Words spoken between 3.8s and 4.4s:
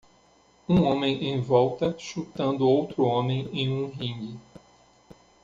ringue.